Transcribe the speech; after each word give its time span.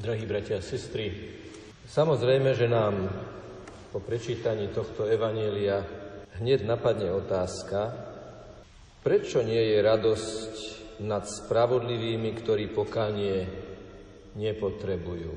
Drahí 0.00 0.24
bratia 0.24 0.56
a 0.56 0.64
sestry, 0.64 1.12
samozrejme, 1.84 2.56
že 2.56 2.64
nám 2.64 3.04
po 3.92 4.00
prečítaní 4.00 4.72
tohto 4.72 5.04
evanielia 5.04 5.84
hneď 6.40 6.64
napadne 6.64 7.12
otázka, 7.12 7.92
prečo 9.04 9.44
nie 9.44 9.60
je 9.60 9.78
radosť 9.84 10.52
nad 11.04 11.28
spravodlivými, 11.28 12.32
ktorí 12.32 12.72
pokánie 12.72 13.44
nepotrebujú. 14.40 15.32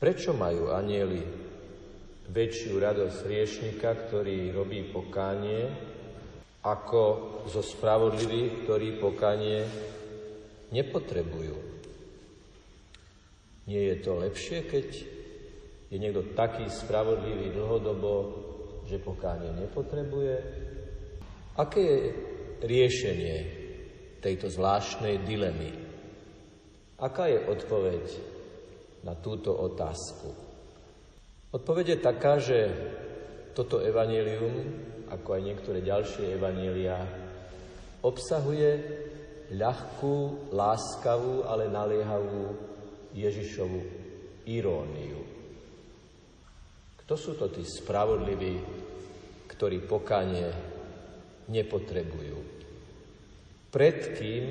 Prečo 0.00 0.32
majú 0.32 0.72
anieli 0.72 1.20
väčšiu 2.32 2.72
radosť 2.80 3.18
riešnika, 3.28 4.08
ktorý 4.08 4.56
robí 4.56 4.88
pokánie, 4.88 5.68
ako 6.64 7.02
zo 7.44 7.60
spravodlivých, 7.60 8.64
ktorí 8.64 8.96
pokánie 8.96 9.68
nepotrebujú. 10.72 11.71
Nie 13.72 13.96
je 13.96 13.96
to 14.04 14.20
lepšie, 14.20 14.68
keď 14.68 14.88
je 15.88 15.96
niekto 15.96 16.36
taký 16.36 16.68
spravodlivý 16.68 17.56
dlhodobo, 17.56 18.12
že 18.84 19.00
pokánie 19.00 19.48
nepotrebuje? 19.56 20.36
Aké 21.56 21.80
je 21.80 21.98
riešenie 22.60 23.36
tejto 24.20 24.52
zvláštnej 24.52 25.24
dilemy? 25.24 25.72
Aká 27.00 27.32
je 27.32 27.48
odpoveď 27.48 28.04
na 29.08 29.16
túto 29.16 29.56
otázku? 29.56 30.28
Odpoveď 31.52 31.96
je 31.96 31.98
taká, 32.04 32.36
že 32.36 32.58
toto 33.56 33.80
evanelium 33.80 34.92
ako 35.12 35.28
aj 35.36 35.42
niektoré 35.44 35.84
ďalšie 35.84 36.40
evanielia, 36.40 36.96
obsahuje 38.00 38.70
ľahkú, 39.52 40.48
láskavú, 40.56 41.44
ale 41.44 41.68
naliehavú 41.68 42.71
Ježišovu 43.12 43.80
iróniu. 44.48 45.20
Kto 47.02 47.14
sú 47.18 47.36
to 47.36 47.52
tí 47.52 47.60
spravodliví, 47.66 48.56
ktorí 49.50 49.84
pokanie 49.84 50.48
nepotrebujú? 51.50 52.38
Pred 53.72 53.98
kým 54.16 54.44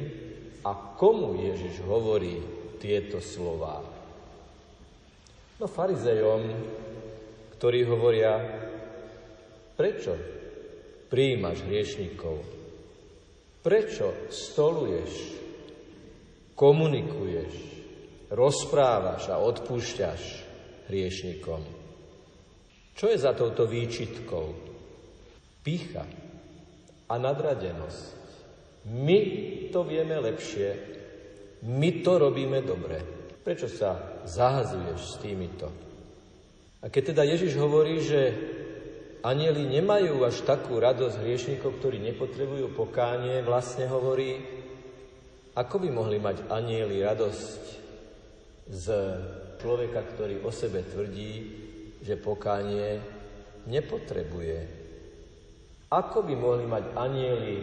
a 0.61 0.71
komu 0.97 1.41
Ježiš 1.41 1.81
hovorí 1.85 2.37
tieto 2.77 3.17
slová? 3.21 3.81
No 5.61 5.65
farizejom, 5.69 6.41
ktorí 7.57 7.85
hovoria, 7.85 8.33
prečo 9.77 10.17
prijímaš 11.09 11.61
hriešnikov? 11.69 12.41
Prečo 13.61 14.25
stoluješ, 14.33 15.37
komunikuješ, 16.57 17.70
rozprávaš 18.31 19.29
a 19.29 19.37
odpúšťaš 19.37 20.21
hriešnikom? 20.87 21.61
Čo 22.95 23.05
je 23.11 23.17
za 23.19 23.35
touto 23.35 23.67
výčitkou? 23.67 24.47
Pícha 25.61 26.05
a 27.05 27.13
nadradenosť. 27.19 28.19
My 28.89 29.19
to 29.69 29.85
vieme 29.85 30.17
lepšie, 30.17 30.69
my 31.69 32.01
to 32.01 32.17
robíme 32.17 32.65
dobre. 32.65 32.97
Prečo 33.45 33.69
sa 33.69 34.21
zahazuješ 34.25 34.99
s 34.99 35.15
týmito? 35.21 35.67
A 36.81 36.89
keď 36.89 37.13
teda 37.13 37.23
Ježiš 37.29 37.53
hovorí, 37.61 38.01
že 38.01 38.21
Anieli 39.21 39.69
nemajú 39.69 40.25
až 40.25 40.41
takú 40.41 40.81
radosť 40.81 41.21
hriešnikov, 41.21 41.77
ktorí 41.77 42.01
nepotrebujú 42.01 42.73
pokánie, 42.73 43.45
vlastne 43.45 43.85
hovorí, 43.85 44.41
ako 45.53 45.75
by 45.77 45.89
mohli 45.93 46.17
mať 46.17 46.49
anieli 46.49 47.05
radosť 47.05 47.61
z 48.71 48.85
človeka, 49.59 50.01
ktorý 50.15 50.47
o 50.47 50.49
sebe 50.49 50.87
tvrdí, 50.87 51.33
že 51.99 52.15
pokánie 52.17 52.97
nepotrebuje. 53.67 54.59
Ako 55.91 56.23
by 56.23 56.33
mohli 56.39 56.65
mať 56.65 56.83
anieli 56.95 57.57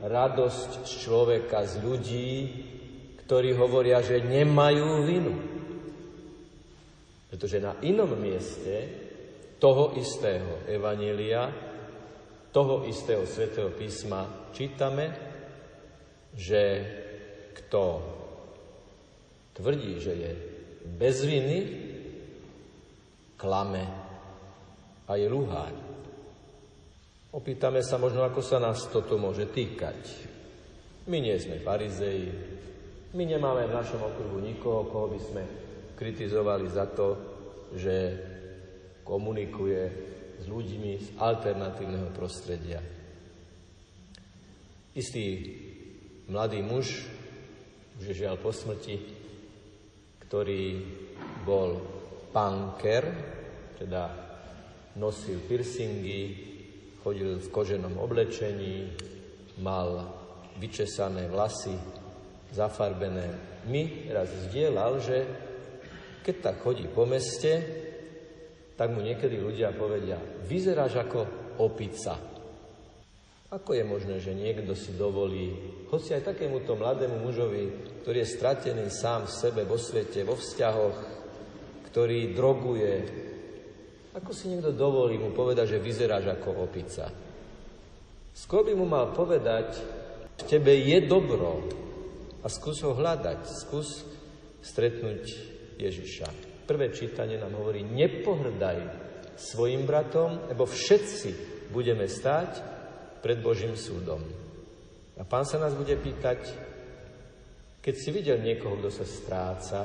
radosť 0.00 0.70
z 0.88 0.92
človeka, 1.04 1.68
z 1.68 1.74
ľudí, 1.84 2.32
ktorí 3.20 3.52
hovoria, 3.52 4.00
že 4.00 4.24
nemajú 4.24 4.88
vinu. 5.04 5.34
Pretože 7.28 7.60
na 7.60 7.76
inom 7.84 8.16
mieste 8.16 8.74
toho 9.60 9.92
istého 9.92 10.64
Evanília, 10.64 11.52
toho 12.48 12.88
istého 12.88 13.28
svätého 13.28 13.68
písma 13.76 14.48
čítame, 14.56 15.12
že 16.32 16.62
kto 17.52 18.15
tvrdí, 19.56 19.96
že 19.96 20.12
je 20.12 20.32
bez 20.84 21.24
viny, 21.24 21.58
klame 23.40 23.84
a 25.08 25.12
je 25.16 25.26
luháň. 25.26 25.74
Opýtame 27.32 27.80
sa 27.80 27.96
možno, 27.96 28.24
ako 28.24 28.40
sa 28.40 28.60
nás 28.60 28.88
toto 28.88 29.16
môže 29.16 29.48
týkať. 29.48 30.28
My 31.08 31.20
nie 31.20 31.36
sme 31.40 31.60
farizeji, 31.60 32.32
my 33.16 33.24
nemáme 33.24 33.68
v 33.68 33.76
našom 33.76 34.02
okruhu 34.02 34.44
nikoho, 34.44 34.88
koho 34.92 35.06
by 35.08 35.20
sme 35.20 35.42
kritizovali 35.96 36.68
za 36.68 36.84
to, 36.92 37.08
že 37.72 37.96
komunikuje 39.00 39.82
s 40.36 40.44
ľuďmi 40.44 40.92
z 41.00 41.08
alternatívneho 41.16 42.12
prostredia. 42.12 42.82
Istý 44.96 45.24
mladý 46.28 46.60
muž, 46.60 47.08
už 47.96 48.04
je 48.12 48.20
žiaľ 48.24 48.36
po 48.40 48.52
smrti, 48.52 49.15
ktorý 50.26 50.82
bol 51.46 51.78
punker, 52.34 53.04
teda 53.78 54.02
nosil 54.98 55.40
piercingy, 55.46 56.22
chodil 57.00 57.38
v 57.38 57.48
koženom 57.54 57.94
oblečení, 58.02 58.90
mal 59.62 60.02
vyčesané 60.58 61.30
vlasy, 61.30 61.78
zafarbené. 62.50 63.56
Mi 63.70 64.10
raz 64.10 64.28
zdieľal, 64.50 64.92
že 64.98 65.16
keď 66.26 66.36
tak 66.42 66.56
chodí 66.66 66.90
po 66.90 67.06
meste, 67.06 67.62
tak 68.74 68.92
mu 68.92 69.00
niekedy 69.00 69.40
ľudia 69.40 69.72
povedia, 69.72 70.18
vyzeráš 70.44 71.06
ako 71.06 71.20
opica. 71.62 72.35
Ako 73.46 73.78
je 73.78 73.86
možné, 73.86 74.18
že 74.18 74.34
niekto 74.34 74.74
si 74.74 74.90
dovolí, 74.98 75.54
hoci 75.86 76.18
aj 76.18 76.34
takémuto 76.34 76.74
mladému 76.74 77.22
mužovi, 77.22 77.94
ktorý 78.02 78.26
je 78.26 78.34
stratený 78.34 78.90
sám 78.90 79.30
v 79.30 79.36
sebe, 79.38 79.62
vo 79.62 79.78
svete, 79.78 80.26
vo 80.26 80.34
vzťahoch, 80.34 80.98
ktorý 81.86 82.34
droguje, 82.34 82.94
ako 84.18 84.30
si 84.34 84.50
niekto 84.50 84.74
dovolí 84.74 85.14
mu 85.14 85.30
povedať, 85.30 85.78
že 85.78 85.84
vyzeráš 85.84 86.26
ako 86.26 86.66
opica? 86.66 87.06
Skôr 88.34 88.66
by 88.66 88.74
mu 88.74 88.88
mal 88.88 89.14
povedať, 89.14 89.78
v 90.36 90.42
tebe 90.50 90.74
je 90.74 90.98
dobro 91.06 91.70
a 92.42 92.46
skús 92.50 92.82
ho 92.82 92.98
hľadať, 92.98 93.40
skús 93.46 94.02
stretnúť 94.58 95.22
Ježiša. 95.78 96.28
Prvé 96.66 96.90
čítanie 96.90 97.38
nám 97.38 97.54
hovorí, 97.62 97.86
nepohrdaj 97.86 98.78
svojim 99.38 99.86
bratom, 99.86 100.50
lebo 100.50 100.66
všetci 100.66 101.30
budeme 101.70 102.10
stáť 102.10 102.75
pred 103.26 103.42
Božím 103.42 103.74
súdom. 103.74 104.22
A 105.18 105.26
pán 105.26 105.42
sa 105.42 105.58
nás 105.58 105.74
bude 105.74 105.98
pýtať, 105.98 106.46
keď 107.82 107.94
si 107.98 108.14
videl 108.14 108.38
niekoho, 108.38 108.78
kto 108.78 108.86
sa 108.86 109.02
stráca, 109.02 109.80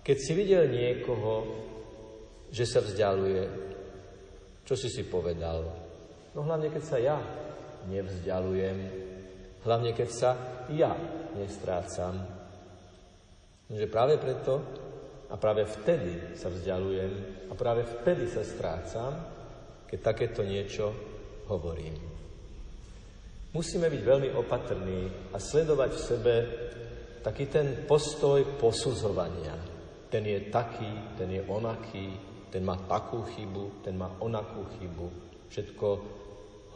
keď 0.00 0.16
si 0.16 0.32
videl 0.32 0.64
niekoho, 0.72 1.44
že 2.48 2.64
sa 2.64 2.80
vzdialuje, 2.80 3.44
čo 4.64 4.72
si 4.80 4.88
si 4.88 5.04
povedal? 5.04 5.60
No 6.32 6.40
hlavne, 6.48 6.72
keď 6.72 6.84
sa 6.88 6.96
ja 6.96 7.20
nevzdialujem, 7.84 8.78
hlavne, 9.68 9.92
keď 9.92 10.08
sa 10.08 10.30
ja 10.72 10.96
nestrácam. 11.36 12.16
Že 13.68 13.92
práve 13.92 14.16
preto 14.16 14.64
a 15.28 15.36
práve 15.36 15.68
vtedy 15.68 16.32
sa 16.32 16.48
vzdialujem 16.48 17.12
a 17.48 17.52
práve 17.52 17.84
vtedy 17.84 18.24
sa 18.32 18.40
strácam, 18.40 19.12
keď 19.84 19.98
takéto 20.00 20.40
niečo 20.40 20.96
hovorím. 21.52 22.18
Musíme 23.48 23.88
byť 23.88 24.02
veľmi 24.04 24.30
opatrní 24.36 25.32
a 25.32 25.40
sledovať 25.40 25.90
v 25.96 26.04
sebe 26.04 26.34
taký 27.24 27.48
ten 27.48 27.88
postoj 27.88 28.44
posudzovania. 28.60 29.56
Ten 30.12 30.24
je 30.24 30.52
taký, 30.52 31.16
ten 31.16 31.32
je 31.32 31.42
onaký, 31.48 32.12
ten 32.52 32.64
má 32.64 32.76
takú 32.88 33.24
chybu, 33.24 33.84
ten 33.84 33.96
má 33.96 34.20
onakú 34.20 34.68
chybu. 34.76 35.08
Všetko 35.48 35.86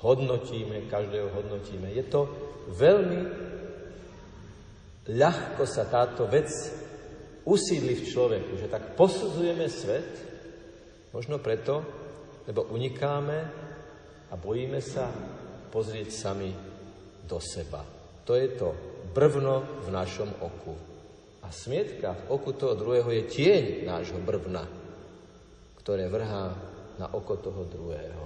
hodnotíme, 0.01 0.89
každého 0.89 1.29
hodnotíme. 1.33 1.93
Je 1.93 2.05
to 2.09 2.29
veľmi 2.73 3.21
ľahko 5.13 5.65
sa 5.69 5.89
táto 5.89 6.25
vec 6.25 6.49
usídli 7.45 8.01
v 8.01 8.07
človeku, 8.07 8.53
že 8.57 8.71
tak 8.71 8.95
posudzujeme 8.95 9.67
svet, 9.67 10.11
možno 11.13 11.37
preto, 11.43 11.83
lebo 12.47 12.71
unikáme 12.71 13.39
a 14.31 14.35
bojíme 14.39 14.81
sa 14.81 15.11
pozrieť 15.73 16.13
sami 16.13 16.53
do 17.25 17.41
seba. 17.41 17.81
To 18.29 18.37
je 18.37 18.49
to 18.55 18.77
brvno 19.17 19.83
v 19.83 19.89
našom 19.89 20.29
oku. 20.45 20.77
A 21.43 21.49
smietka 21.49 22.15
v 22.15 22.23
oku 22.37 22.53
toho 22.53 22.77
druhého 22.77 23.09
je 23.09 23.25
tieň 23.33 23.65
nášho 23.89 24.21
brvna, 24.21 24.69
ktoré 25.81 26.07
vrhá 26.13 26.55
na 27.01 27.09
oko 27.11 27.35
toho 27.41 27.65
druhého. 27.67 28.25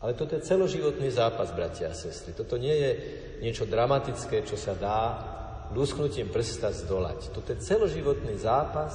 Ale 0.00 0.14
toto 0.14 0.38
je 0.38 0.46
celoživotný 0.46 1.10
zápas, 1.10 1.50
bratia 1.50 1.90
a 1.90 1.96
sestry. 1.96 2.36
Toto 2.36 2.60
nie 2.60 2.72
je 2.72 2.90
niečo 3.42 3.66
dramatické, 3.66 4.46
čo 4.46 4.54
sa 4.54 4.78
dá 4.78 5.00
lúsknutím 5.74 6.30
prsta 6.30 6.70
zdolať. 6.70 7.34
Toto 7.34 7.50
je 7.50 7.64
celoživotný 7.64 8.38
zápas, 8.38 8.92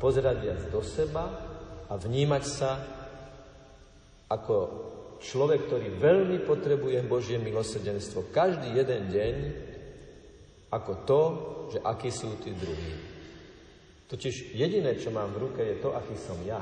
pozerať 0.00 0.36
viac 0.40 0.60
do 0.72 0.80
seba 0.80 1.26
a 1.90 1.94
vnímať 1.94 2.44
sa 2.48 2.70
ako 4.30 4.56
človek, 5.24 5.66
ktorý 5.66 5.96
veľmi 5.96 6.44
potrebuje 6.44 7.00
Božie 7.08 7.40
milosrdenstvo 7.40 8.28
každý 8.28 8.76
jeden 8.76 9.08
deň, 9.08 9.34
ako 10.68 10.92
to, 11.08 11.20
že 11.72 11.78
akí 11.80 12.12
sú 12.12 12.36
tí 12.44 12.52
druhí. 12.52 12.94
Totiž 14.04 14.52
jediné, 14.52 15.00
čo 15.00 15.08
mám 15.08 15.32
v 15.32 15.48
ruke, 15.48 15.64
je 15.64 15.80
to, 15.80 15.96
aký 15.96 16.12
som 16.20 16.36
ja. 16.44 16.60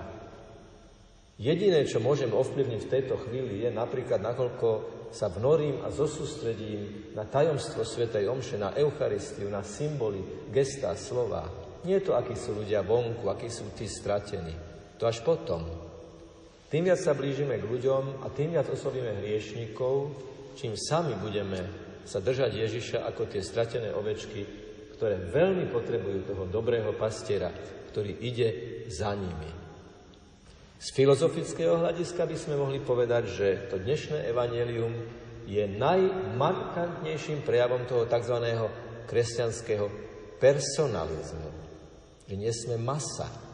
Jediné, 1.42 1.82
čo 1.90 1.98
môžem 1.98 2.30
ovplyvniť 2.30 2.80
v 2.86 2.92
tejto 2.92 3.18
chvíli, 3.26 3.66
je 3.66 3.70
napríklad, 3.74 4.22
nakoľko 4.22 4.68
sa 5.10 5.26
vnorím 5.28 5.82
a 5.82 5.90
zosústredím 5.90 7.12
na 7.18 7.26
tajomstvo 7.26 7.82
Svetej 7.82 8.30
Omše, 8.30 8.56
na 8.62 8.72
Eucharistiu, 8.78 9.50
na 9.50 9.66
symboly, 9.66 10.22
gestá, 10.54 10.94
slova. 10.94 11.50
Nie 11.82 11.98
je 11.98 12.08
to, 12.08 12.12
akí 12.14 12.38
sú 12.38 12.54
ľudia 12.54 12.86
vonku, 12.86 13.26
akí 13.26 13.50
sú 13.50 13.74
tí 13.74 13.90
stratení. 13.90 14.54
To 15.02 15.10
až 15.10 15.20
potom. 15.26 15.91
Tým 16.72 16.88
viac 16.88 17.04
sa 17.04 17.12
blížime 17.12 17.60
k 17.60 17.68
ľuďom 17.68 18.24
a 18.24 18.32
tým 18.32 18.56
viac 18.56 18.64
oslovíme 18.72 19.20
hriešnikov, 19.20 20.08
čím 20.56 20.72
sami 20.72 21.12
budeme 21.20 21.60
sa 22.08 22.24
držať 22.24 22.48
Ježiša 22.48 22.98
ako 23.12 23.28
tie 23.28 23.44
stratené 23.44 23.92
ovečky, 23.92 24.40
ktoré 24.96 25.20
veľmi 25.20 25.68
potrebujú 25.68 26.24
toho 26.24 26.48
dobrého 26.48 26.96
pastiera, 26.96 27.52
ktorý 27.92 28.16
ide 28.24 28.48
za 28.88 29.12
nimi. 29.12 29.52
Z 30.80 30.88
filozofického 30.96 31.76
hľadiska 31.76 32.24
by 32.24 32.36
sme 32.40 32.56
mohli 32.56 32.80
povedať, 32.80 33.24
že 33.28 33.48
to 33.68 33.76
dnešné 33.76 34.32
evanelium 34.32 34.96
je 35.44 35.68
najmarkantnejším 35.76 37.44
prejavom 37.44 37.84
toho 37.84 38.08
tzv. 38.08 38.48
kresťanského 39.12 39.86
personalizmu. 40.40 41.52
Že 42.32 42.34
nie 42.40 42.52
sme 42.56 42.80
masa, 42.80 43.51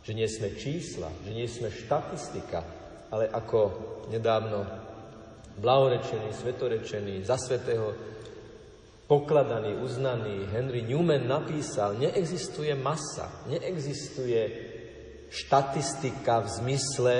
že 0.00 0.12
nie 0.16 0.28
sme 0.28 0.56
čísla, 0.56 1.12
že 1.24 1.30
nie 1.32 1.48
sme 1.48 1.68
štatistika, 1.68 2.64
ale 3.10 3.28
ako 3.28 3.58
nedávno 4.08 4.64
blahorečený, 5.60 6.32
svetorečený, 6.32 7.26
za 7.26 7.36
svetého 7.36 7.92
pokladaný, 9.10 9.82
uznaný 9.82 10.48
Henry 10.48 10.86
Newman 10.86 11.26
napísal, 11.26 11.98
neexistuje 11.98 12.72
masa, 12.78 13.44
neexistuje 13.50 14.40
štatistika 15.28 16.46
v 16.46 16.48
zmysle, 16.62 17.14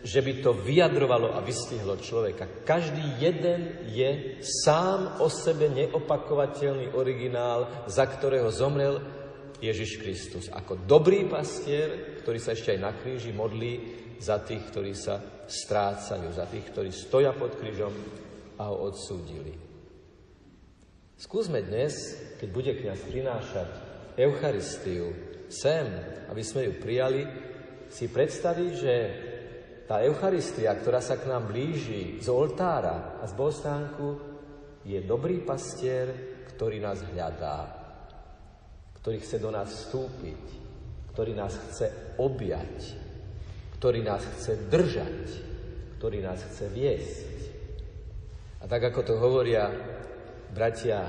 že 0.00 0.24
by 0.24 0.32
to 0.40 0.56
vyjadrovalo 0.56 1.36
a 1.36 1.44
vystihlo 1.44 2.00
človeka. 2.00 2.64
Každý 2.64 3.20
jeden 3.20 3.84
je 3.92 4.40
sám 4.40 5.20
o 5.20 5.28
sebe 5.28 5.68
neopakovateľný 5.68 6.96
originál, 6.96 7.84
za 7.84 8.08
ktorého 8.08 8.48
zomrel 8.48 9.19
Ježiš 9.60 10.00
Kristus. 10.00 10.48
Ako 10.48 10.88
dobrý 10.88 11.28
pastier, 11.28 12.16
ktorý 12.24 12.40
sa 12.40 12.56
ešte 12.56 12.74
aj 12.74 12.80
na 12.80 12.92
kríži 12.96 13.30
modlí 13.30 13.72
za 14.20 14.40
tých, 14.40 14.64
ktorí 14.72 14.92
sa 14.96 15.20
strácajú, 15.48 16.28
za 16.32 16.48
tých, 16.48 16.68
ktorí 16.72 16.90
stoja 16.92 17.32
pod 17.36 17.56
krížom 17.60 17.92
a 18.60 18.68
ho 18.68 18.76
odsúdili. 18.88 19.56
Skúsme 21.20 21.60
dnes, 21.60 22.16
keď 22.40 22.48
bude 22.48 22.72
kniaz 22.80 23.00
prinášať 23.04 23.68
Eucharistiu, 24.16 25.12
sem, 25.52 25.84
aby 26.32 26.42
sme 26.44 26.68
ju 26.68 26.72
prijali, 26.80 27.22
si 27.92 28.08
predstaviť, 28.08 28.72
že 28.72 28.94
tá 29.90 30.00
Eucharistia, 30.06 30.70
ktorá 30.78 31.02
sa 31.02 31.18
k 31.18 31.26
nám 31.26 31.50
blíži 31.50 32.22
z 32.22 32.28
oltára 32.30 33.18
a 33.18 33.26
z 33.26 33.34
bohostánku, 33.34 34.06
je 34.86 35.02
dobrý 35.02 35.42
pastier, 35.42 36.08
ktorý 36.54 36.78
nás 36.78 37.02
hľadá, 37.10 37.79
ktorý 39.00 39.18
chce 39.20 39.36
do 39.40 39.50
nás 39.52 39.68
vstúpiť, 39.68 40.44
ktorý 41.16 41.32
nás 41.32 41.56
chce 41.56 42.16
objať, 42.20 42.96
ktorý 43.80 44.04
nás 44.04 44.20
chce 44.20 44.68
držať, 44.68 45.20
ktorý 45.96 46.20
nás 46.20 46.40
chce 46.40 46.68
viesť. 46.68 47.32
A 48.60 48.68
tak 48.68 48.92
ako 48.92 49.00
to 49.04 49.14
hovoria 49.16 49.72
bratia 50.52 51.08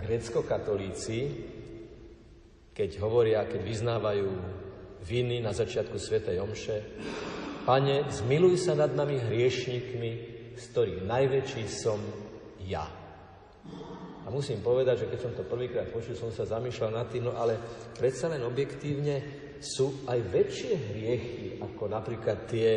grecko-katolíci, 0.00 1.20
keď 2.72 2.90
hovoria, 3.00 3.48
keď 3.48 3.60
vyznávajú 3.64 4.28
viny 5.04 5.40
na 5.40 5.52
začiatku 5.52 5.96
Svetej 5.96 6.40
Omše. 6.40 6.78
Pane, 7.64 8.08
zmiluj 8.08 8.60
sa 8.60 8.76
nad 8.76 8.92
nami 8.92 9.20
hriešnikmi, 9.20 10.12
z 10.56 10.64
ktorých 10.72 11.00
najväčší 11.04 11.64
som 11.68 12.00
ja. 12.64 13.05
A 14.26 14.30
musím 14.34 14.58
povedať, 14.58 15.06
že 15.06 15.10
keď 15.14 15.18
som 15.22 15.32
to 15.38 15.46
prvýkrát 15.46 15.86
počul, 15.94 16.18
som 16.18 16.34
sa 16.34 16.42
zamýšľal 16.42 16.90
nad 16.90 17.06
tým, 17.06 17.30
no 17.30 17.38
ale 17.38 17.54
predsa 17.94 18.26
len 18.26 18.42
objektívne 18.42 19.22
sú 19.62 20.02
aj 20.10 20.18
väčšie 20.18 20.74
hriechy, 20.74 21.46
ako 21.62 21.86
napríklad 21.86 22.50
tie, 22.50 22.70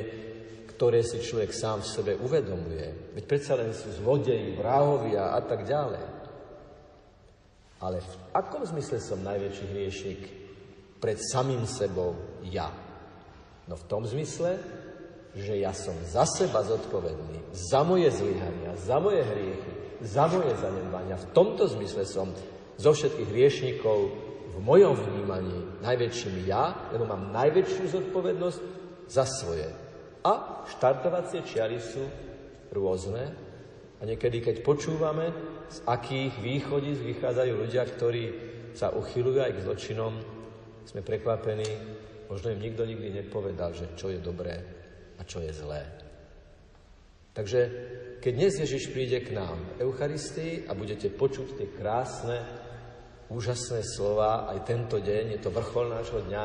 ktoré 0.70 1.02
si 1.02 1.18
človek 1.18 1.50
sám 1.50 1.82
v 1.82 1.90
sebe 1.90 2.14
uvedomuje. 2.22 3.18
Veď 3.18 3.24
predsa 3.26 3.58
len 3.58 3.74
sú 3.74 3.90
zlodeji, 3.98 4.54
vrahovia 4.62 5.34
a 5.34 5.42
tak 5.42 5.66
ďalej. 5.66 6.06
Ale 7.82 7.98
v 7.98 8.14
akom 8.36 8.62
zmysle 8.70 9.02
som 9.02 9.26
najväčší 9.26 9.66
hriešnik 9.74 10.22
pred 11.02 11.18
samým 11.18 11.66
sebou 11.66 12.14
ja? 12.46 12.70
No 13.66 13.74
v 13.74 13.88
tom 13.90 14.06
zmysle, 14.06 14.62
že 15.34 15.58
ja 15.58 15.74
som 15.74 15.98
za 16.06 16.30
seba 16.30 16.62
zodpovedný, 16.62 17.58
za 17.58 17.82
moje 17.82 18.14
zlyhania, 18.14 18.78
za 18.78 19.02
moje 19.02 19.26
hriechy, 19.26 19.79
za 20.00 20.26
moje 20.32 20.56
zanedbania. 20.56 21.20
V 21.20 21.32
tomto 21.36 21.68
zmysle 21.68 22.04
som 22.08 22.32
zo 22.80 22.92
všetkých 22.96 23.30
hriešnikov 23.30 23.98
v 24.50 24.58
mojom 24.64 24.96
vnímaní 24.96 25.84
najväčším 25.84 26.48
ja, 26.48 26.92
lebo 26.96 27.06
mám 27.06 27.36
najväčšiu 27.36 27.84
zodpovednosť 27.92 28.60
za 29.12 29.24
svoje. 29.28 29.68
A 30.24 30.64
štartovacie 30.68 31.44
čiary 31.44 31.80
sú 31.80 32.04
rôzne. 32.72 33.24
A 34.00 34.08
niekedy, 34.08 34.40
keď 34.40 34.64
počúvame 34.64 35.32
z 35.68 35.84
akých 35.84 36.40
východisk 36.40 37.04
vychádzajú 37.04 37.54
ľudia, 37.56 37.84
ktorí 37.84 38.24
sa 38.72 38.96
uchylujú 38.96 39.44
aj 39.44 39.54
k 39.60 39.64
zločinom, 39.68 40.14
sme 40.88 41.04
prekvapení, 41.04 41.70
možno 42.32 42.56
im 42.56 42.64
nikto 42.64 42.88
nikdy 42.88 43.12
nepovedal, 43.12 43.76
že 43.76 43.92
čo 44.00 44.10
je 44.10 44.24
dobré 44.24 44.56
a 45.20 45.22
čo 45.28 45.44
je 45.44 45.52
zlé. 45.52 46.09
Takže 47.40 47.60
keď 48.20 48.32
dnes 48.36 48.54
Ježiš 48.60 48.92
príde 48.92 49.24
k 49.24 49.32
nám 49.32 49.56
v 49.56 49.88
Eucharistii 49.88 50.68
a 50.68 50.76
budete 50.76 51.08
počuť 51.08 51.56
tie 51.56 51.68
krásne, 51.72 52.44
úžasné 53.32 53.80
slova, 53.88 54.52
aj 54.52 54.68
tento 54.68 55.00
deň, 55.00 55.40
je 55.40 55.40
to 55.40 55.56
vrchol 55.56 55.88
nášho 55.88 56.28
dňa, 56.28 56.44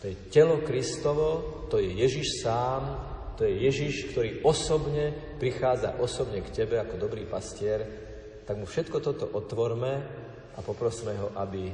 to 0.00 0.08
je 0.08 0.16
telo 0.32 0.64
Kristovo, 0.64 1.28
to 1.68 1.76
je 1.76 1.92
Ježiš 1.92 2.40
sám, 2.40 2.82
to 3.36 3.44
je 3.44 3.68
Ježiš, 3.68 4.16
ktorý 4.16 4.40
osobne 4.48 5.12
prichádza 5.36 6.00
osobne 6.00 6.40
k 6.40 6.64
tebe 6.64 6.80
ako 6.80 6.96
dobrý 6.96 7.28
pastier 7.28 8.08
tak 8.48 8.56
mu 8.56 8.64
všetko 8.64 9.04
toto 9.04 9.28
otvorme 9.28 9.92
a 10.56 10.58
poprosme 10.64 11.12
ho, 11.20 11.36
aby 11.36 11.68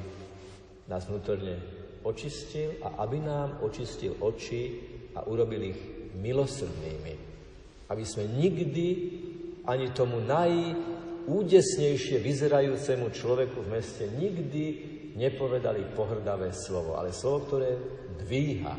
nás 0.91 1.07
vnútorne 1.07 1.55
očistil 2.03 2.83
a 2.83 2.99
aby 3.07 3.23
nám 3.23 3.62
očistil 3.62 4.19
oči 4.19 4.83
a 5.14 5.23
urobil 5.23 5.71
ich 5.71 5.79
milosrdnými. 6.19 7.34
Aby 7.88 8.05
sme 8.05 8.25
nikdy 8.29 8.87
ani 9.64 9.93
tomu 9.93 10.21
najúdesnejšie 10.25 12.21
vyzerajúcemu 12.21 13.07
človeku 13.12 13.64
v 13.64 13.73
meste 13.73 14.05
nikdy 14.09 14.64
nepovedali 15.14 15.95
pohrdavé 15.95 16.53
slovo, 16.53 16.99
ale 16.99 17.14
slovo, 17.14 17.47
ktoré 17.47 17.71
dvíha, 18.25 18.75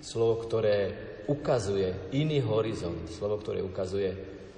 slovo, 0.00 0.40
ktoré 0.46 0.78
ukazuje 1.26 2.14
iný 2.14 2.40
horizont, 2.42 3.06
slovo, 3.10 3.38
ktoré 3.42 3.60
ukazuje 3.60 4.10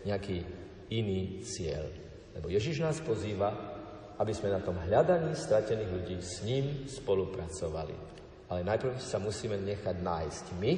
nejaký 0.05 0.45
iný 0.93 1.43
cieľ. 1.45 1.85
Lebo 2.39 2.49
Ježiš 2.53 2.81
nás 2.85 3.03
pozýva, 3.03 3.51
aby 4.19 4.33
sme 4.35 4.55
na 4.55 4.61
tom 4.63 4.79
hľadaní 4.79 5.35
stratených 5.35 5.91
ľudí 5.91 6.17
s 6.23 6.43
ním 6.47 6.87
spolupracovali. 6.87 7.95
Ale 8.49 8.65
najprv 8.65 8.97
sa 8.99 9.21
musíme 9.21 9.61
nechať 9.61 9.97
nájsť 10.01 10.45
my, 10.57 10.73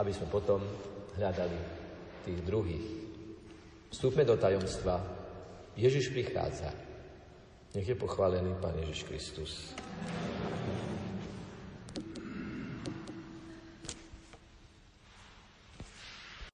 aby 0.00 0.10
sme 0.10 0.26
potom 0.32 0.60
hľadali 1.16 1.58
tých 2.24 2.40
druhých. 2.46 2.86
Vstúpme 3.92 4.24
do 4.24 4.36
tajomstva. 4.38 5.02
Ježiš 5.76 6.12
prichádza. 6.12 6.72
Nech 7.72 7.88
je 7.88 7.96
pochválený 7.96 8.52
Pán 8.60 8.76
Ježiš 8.84 9.08
Kristus. 9.08 9.72